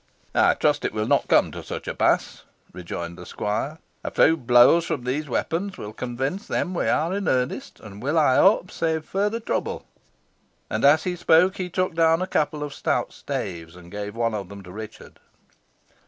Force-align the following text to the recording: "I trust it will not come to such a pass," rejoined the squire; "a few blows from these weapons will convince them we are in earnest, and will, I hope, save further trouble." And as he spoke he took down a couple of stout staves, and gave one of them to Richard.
"I 0.33 0.55
trust 0.55 0.83
it 0.83 0.93
will 0.95 1.05
not 1.05 1.27
come 1.27 1.51
to 1.51 1.61
such 1.61 1.87
a 1.87 1.93
pass," 1.93 2.41
rejoined 2.73 3.19
the 3.19 3.25
squire; 3.27 3.77
"a 4.03 4.09
few 4.09 4.35
blows 4.35 4.85
from 4.87 5.03
these 5.03 5.29
weapons 5.29 5.77
will 5.77 5.93
convince 5.93 6.47
them 6.47 6.73
we 6.73 6.87
are 6.87 7.13
in 7.15 7.27
earnest, 7.27 7.79
and 7.79 8.01
will, 8.01 8.17
I 8.17 8.37
hope, 8.37 8.71
save 8.71 9.05
further 9.05 9.39
trouble." 9.39 9.85
And 10.71 10.83
as 10.83 11.03
he 11.03 11.15
spoke 11.15 11.57
he 11.57 11.69
took 11.69 11.93
down 11.93 12.19
a 12.19 12.25
couple 12.25 12.63
of 12.63 12.73
stout 12.73 13.13
staves, 13.13 13.75
and 13.75 13.91
gave 13.91 14.15
one 14.15 14.33
of 14.33 14.49
them 14.49 14.63
to 14.63 14.71
Richard. 14.71 15.19